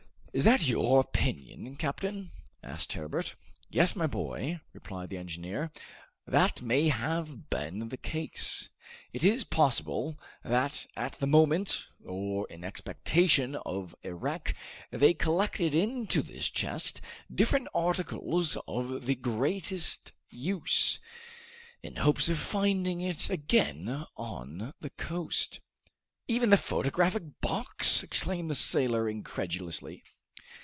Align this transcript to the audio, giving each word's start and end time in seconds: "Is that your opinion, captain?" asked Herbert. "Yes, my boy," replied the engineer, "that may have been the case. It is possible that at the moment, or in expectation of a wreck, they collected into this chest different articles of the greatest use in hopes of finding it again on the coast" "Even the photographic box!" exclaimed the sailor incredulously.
"Is 0.33 0.45
that 0.45 0.65
your 0.65 1.01
opinion, 1.01 1.75
captain?" 1.75 2.31
asked 2.63 2.93
Herbert. 2.93 3.35
"Yes, 3.69 3.97
my 3.97 4.07
boy," 4.07 4.61
replied 4.71 5.09
the 5.09 5.17
engineer, 5.17 5.73
"that 6.25 6.61
may 6.61 6.87
have 6.87 7.49
been 7.49 7.89
the 7.89 7.97
case. 7.97 8.69
It 9.11 9.25
is 9.25 9.43
possible 9.43 10.17
that 10.41 10.87
at 10.95 11.11
the 11.19 11.27
moment, 11.27 11.85
or 12.05 12.47
in 12.47 12.63
expectation 12.63 13.55
of 13.65 13.93
a 14.05 14.13
wreck, 14.13 14.55
they 14.89 15.13
collected 15.13 15.75
into 15.75 16.21
this 16.21 16.49
chest 16.49 17.01
different 17.29 17.67
articles 17.75 18.55
of 18.69 19.05
the 19.07 19.15
greatest 19.15 20.13
use 20.29 21.01
in 21.83 21.97
hopes 21.97 22.29
of 22.29 22.39
finding 22.39 23.01
it 23.01 23.29
again 23.29 24.05
on 24.15 24.73
the 24.79 24.91
coast" 24.91 25.59
"Even 26.29 26.51
the 26.51 26.55
photographic 26.55 27.41
box!" 27.41 28.01
exclaimed 28.01 28.49
the 28.49 28.55
sailor 28.55 29.09
incredulously. 29.09 30.01